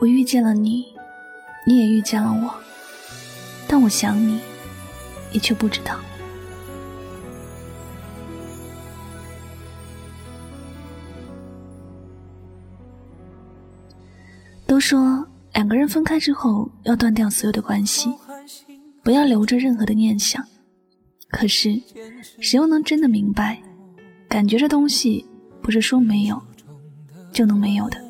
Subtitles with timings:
[0.00, 0.86] 我遇见了你，
[1.66, 2.54] 你也遇见了我，
[3.68, 4.40] 但我想你，
[5.30, 6.00] 你却不知道。
[14.66, 18.08] 都说两个人分开之后要断掉所有的关系，
[19.02, 20.42] 不要留着任何的念想。
[21.28, 21.78] 可是，
[22.40, 23.60] 谁又能真的明白，
[24.30, 25.26] 感觉这东西
[25.60, 26.40] 不是说没有
[27.30, 28.09] 就能没有的。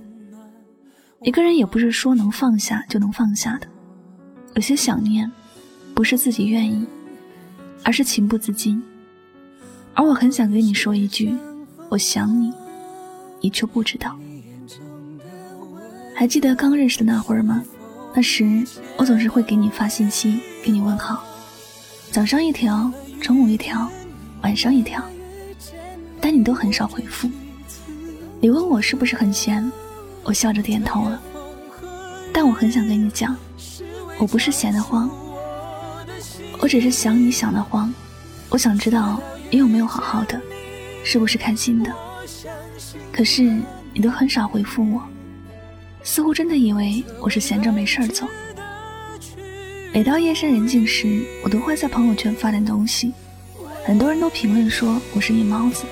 [1.22, 3.66] 一个人也不是说能放下就能放下的，
[4.54, 5.30] 有些想念，
[5.94, 6.86] 不是自己愿意，
[7.84, 8.82] 而是情不自禁。
[9.92, 11.36] 而我很想跟你说一句，
[11.90, 12.50] 我想你，
[13.42, 14.18] 你却不知道。
[16.16, 17.62] 还记得刚认识的那会儿吗？
[18.14, 18.64] 那时
[18.96, 21.22] 我总是会给你发信息，给你问好，
[22.10, 23.90] 早上一条，中午一条，
[24.40, 25.04] 晚上一条，
[26.18, 27.30] 但你都很少回复。
[28.40, 29.70] 你问我是不是很闲？
[30.22, 31.20] 我笑着点头了，
[32.32, 33.36] 但我很想跟你讲，
[34.18, 35.10] 我不是闲得慌，
[36.58, 37.92] 我只是想你想得慌。
[38.48, 40.40] 我想知道你有没有好好的，
[41.04, 41.92] 是不是开心的？
[43.12, 43.42] 可是
[43.92, 45.02] 你都很少回复我，
[46.02, 48.28] 似乎真的以为我是闲着没事儿做。
[49.92, 53.12] 每到夜深人静时，我都会在朋友圈发点东西，
[53.84, 55.84] 很多人都评论说我是夜猫子，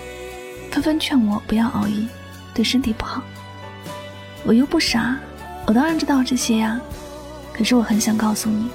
[0.71, 2.07] 纷纷劝我不要熬夜，
[2.55, 3.23] 对身体不好。
[4.49, 5.15] 我又不傻，
[5.67, 6.81] 我当然知道这些呀。
[7.53, 8.71] 可是我很想告诉你，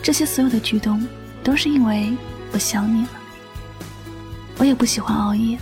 [0.00, 1.04] 这些所有的举动
[1.42, 2.16] 都是因为
[2.52, 3.08] 我想你了。
[4.58, 5.58] 我也不喜欢熬夜，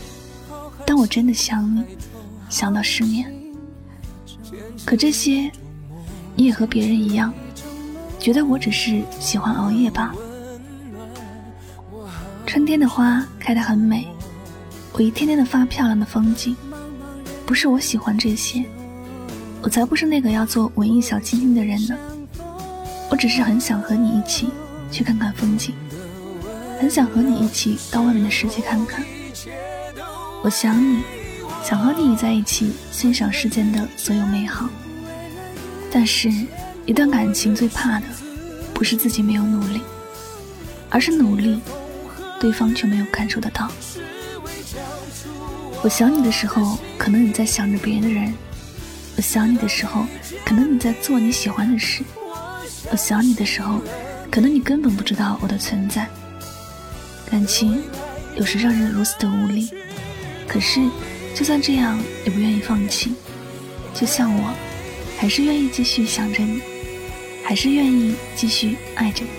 [0.85, 1.83] 但我真的想你，
[2.51, 3.35] 想到失眠。
[4.85, 5.51] 可这些，
[6.37, 7.33] 你也和别人一样，
[8.19, 10.15] 觉得我只是喜欢熬夜吧？
[12.45, 14.07] 春天的花开得很美，
[14.93, 16.55] 我一天天的发漂亮的风景，
[17.47, 18.63] 不是我喜欢这些。
[19.63, 21.97] 我才不是那个要做文艺小清新的人呢，
[23.11, 24.49] 我只是很想和你一起
[24.91, 25.75] 去看看风景，
[26.81, 29.05] 很想和你一起到外面的世界看看。
[30.43, 31.03] 我想你，
[31.63, 34.69] 想和你在一起欣赏世间的所有美好。
[35.93, 36.33] 但是，
[36.87, 38.07] 一段感情最怕的，
[38.73, 39.83] 不是自己没有努力，
[40.89, 41.61] 而是努力，
[42.41, 43.71] 对方却没有感受得到。
[45.83, 48.33] 我想你的时候，可能你在想着别的人。
[49.21, 50.07] 我想你的时候，
[50.47, 52.03] 可能你在做你喜欢的事；
[52.91, 53.83] 我想你的时候，
[54.31, 56.09] 可能你根本不知道我的存在。
[57.31, 57.83] 感情
[58.35, 59.69] 有时让人如此的无力，
[60.49, 60.81] 可是
[61.35, 63.13] 就算这样也不愿意放弃。
[63.93, 64.55] 就像我，
[65.19, 66.63] 还是愿意继续想着你，
[67.45, 69.31] 还是愿意继续爱着你。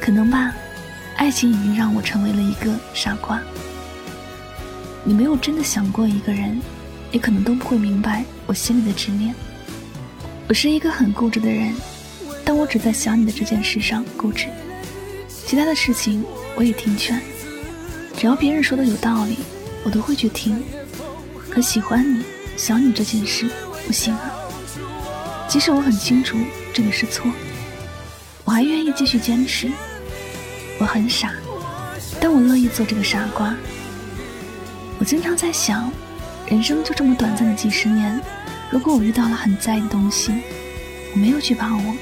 [0.00, 0.54] 可能吧，
[1.18, 3.38] 爱情已经让我成为了一个傻瓜。
[5.04, 6.58] 你没有真的想过一个人。
[7.12, 9.34] 你可能都不会明白我心里的执念。
[10.48, 11.74] 我是一个很固执的人，
[12.44, 14.46] 但我只在想你的这件事上固执，
[15.28, 16.24] 其他的事情
[16.54, 17.20] 我也听劝。
[18.16, 19.38] 只要别人说的有道理，
[19.84, 20.62] 我都会去听。
[21.50, 22.22] 可喜欢你、
[22.56, 23.48] 想你这件事
[23.86, 24.32] 不行啊。
[25.48, 26.36] 即使我很清楚
[26.72, 27.30] 这个是错，
[28.44, 29.70] 我还愿意继续坚持。
[30.78, 31.32] 我很傻，
[32.20, 33.54] 但我乐意做这个傻瓜。
[35.00, 35.90] 我经常在想。
[36.48, 38.20] 人生就这么短暂的几十年，
[38.70, 40.32] 如果我遇到了很在意的东西，
[41.12, 41.94] 我没有去把握，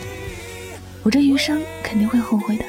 [1.03, 2.65] 我这余生肯定会后悔的。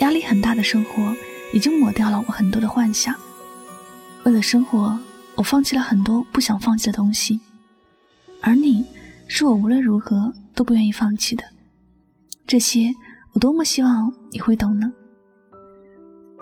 [0.00, 1.16] 压力很大的生活
[1.52, 3.14] 已经抹掉了我很多的幻想。
[4.24, 4.98] 为了生活，
[5.36, 7.40] 我放弃了很多不想放弃的东西，
[8.42, 8.84] 而你，
[9.26, 11.42] 是我无论如何都不愿意放弃的。
[12.46, 12.94] 这些
[13.32, 14.92] 我多么希望你会懂呢？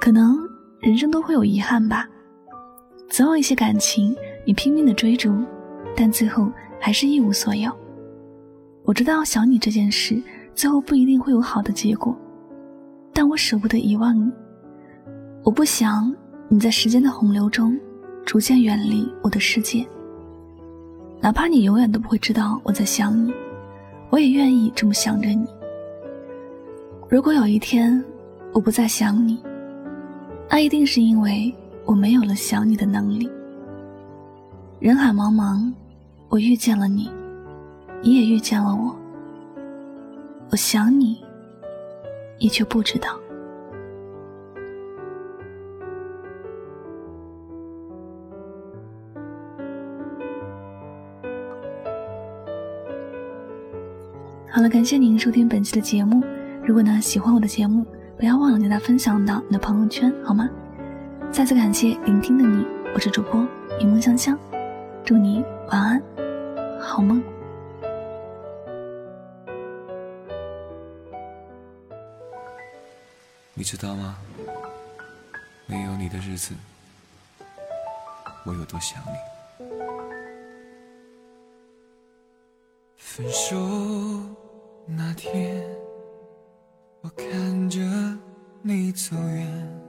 [0.00, 0.36] 可能
[0.80, 2.08] 人生都会有遗憾吧。
[3.08, 4.14] 总有一些感情，
[4.46, 5.34] 你拼命的追逐，
[5.96, 6.48] 但最后
[6.78, 7.68] 还是一无所有。
[8.84, 10.22] 我知道想你这件事，
[10.54, 12.16] 最后不一定会有好的结果，
[13.12, 14.30] 但我舍不得遗忘你。
[15.42, 16.14] 我不想
[16.48, 17.76] 你在时间的洪流中，
[18.24, 19.84] 逐渐远离我的世界。
[21.20, 23.34] 哪怕你永远都不会知道我在想你，
[24.10, 25.44] 我也愿意这么想着你。
[27.08, 28.00] 如果有一天
[28.52, 29.42] 我不再想你，
[30.48, 31.52] 那一定是因为
[31.84, 33.28] 我没有了想你的能力。
[34.78, 35.72] 人海茫茫，
[36.28, 37.10] 我遇见了你，
[38.02, 38.94] 你也遇见了我。
[40.50, 41.24] 我想你，
[42.38, 43.18] 你却不知道。
[54.50, 56.22] 好了，感谢您收听本期的节目。
[56.62, 57.82] 如果呢喜欢我的节目，
[58.18, 60.46] 不要忘了将它分享到你的朋友圈，好吗？
[61.32, 63.46] 再次感谢聆听的你，我是主播
[63.80, 64.38] 一梦香香，
[65.06, 66.02] 祝你晚安，
[66.80, 67.22] 好梦。
[73.54, 74.18] 你知道吗？
[75.66, 76.52] 没有你的日子，
[78.44, 79.12] 我有多想你。
[82.96, 83.56] 分手
[84.88, 85.64] 那天，
[87.02, 87.78] 我看着
[88.60, 89.85] 你走远，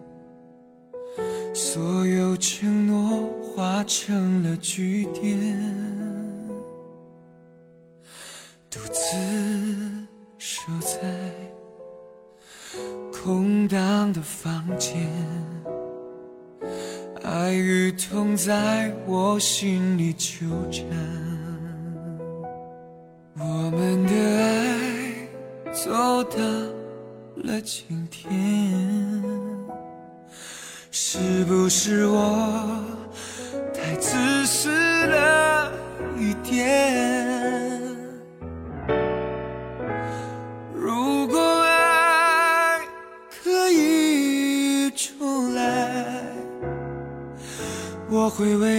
[1.54, 5.38] 所有承诺化成了句点，
[8.70, 9.18] 独自
[10.38, 10.98] 守在。
[13.12, 15.06] 空荡的房间，
[17.24, 20.86] 爱与痛在我心里纠缠。
[23.38, 26.38] 我们的爱走到
[27.36, 29.17] 了今天，
[31.00, 32.84] 是不是我
[33.72, 34.18] 太自
[34.48, 34.72] 私
[35.06, 35.72] 了
[36.18, 37.80] 一点？
[40.74, 42.80] 如果爱
[43.44, 46.24] 可以重来
[48.10, 48.77] 我会为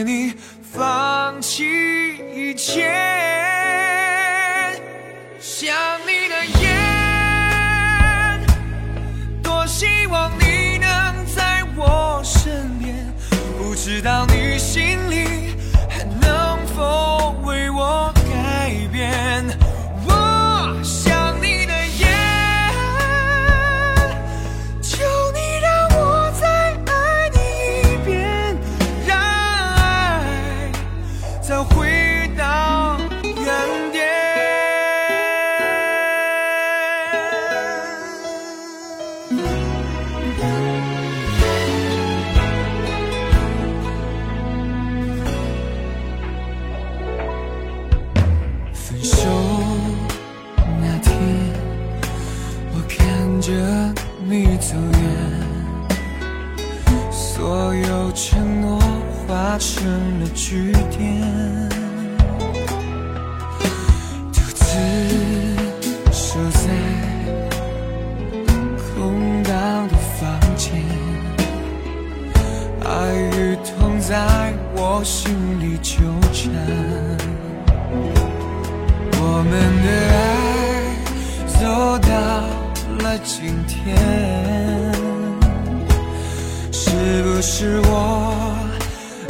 [87.40, 88.34] 是我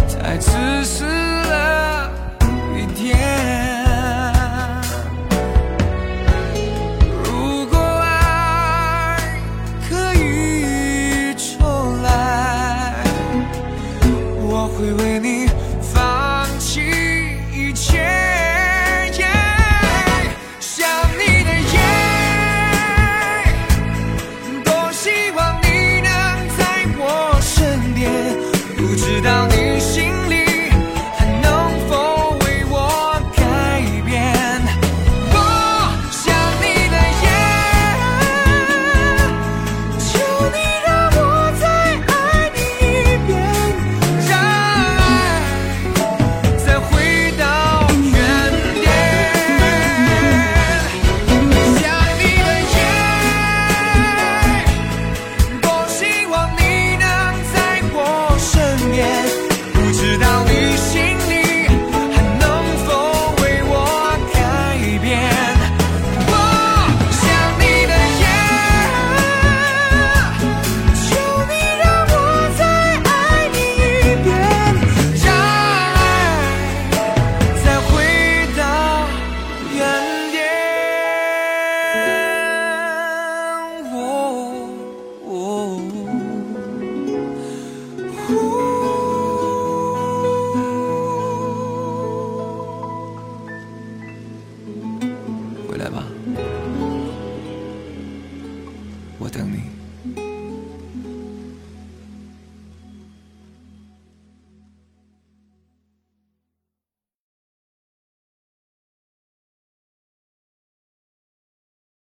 [0.08, 0.50] 太自
[0.82, 1.17] 私